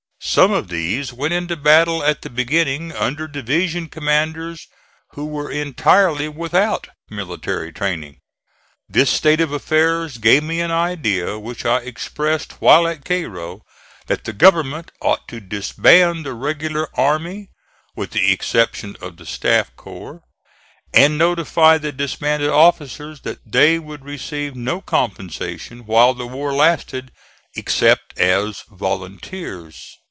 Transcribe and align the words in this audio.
Some 0.23 0.51
of 0.53 0.67
these 0.67 1.11
went 1.11 1.33
into 1.33 1.57
battle 1.57 2.03
at 2.03 2.21
the 2.21 2.29
beginning 2.29 2.91
under 2.93 3.27
division 3.27 3.89
commanders 3.89 4.67
who 5.15 5.25
were 5.25 5.49
entirely 5.51 6.27
without 6.29 6.87
military 7.09 7.73
training. 7.73 8.19
This 8.87 9.09
state 9.09 9.41
of 9.41 9.51
affairs 9.51 10.19
gave 10.19 10.43
me 10.43 10.61
an 10.61 10.69
idea 10.71 11.39
which 11.39 11.65
I 11.65 11.77
expressed 11.79 12.61
while 12.61 12.87
at 12.87 13.03
Cairo; 13.03 13.63
that 14.05 14.23
the 14.23 14.31
government 14.31 14.91
ought 15.01 15.27
to 15.29 15.39
disband 15.41 16.23
the 16.23 16.35
regular 16.35 16.87
army, 16.93 17.49
with 17.95 18.11
the 18.11 18.31
exception 18.31 18.95
of 19.01 19.17
the 19.17 19.25
staff 19.25 19.75
corps, 19.75 20.21
and 20.93 21.17
notify 21.17 21.79
the 21.79 21.91
disbanded 21.91 22.49
officers 22.51 23.21
that 23.21 23.39
they 23.51 23.79
would 23.79 24.05
receive 24.05 24.55
no 24.55 24.81
compensation 24.81 25.87
while 25.87 26.13
the 26.13 26.27
war 26.27 26.53
lasted 26.53 27.11
except 27.55 28.17
as 28.19 28.61
volunteers. 28.69 29.97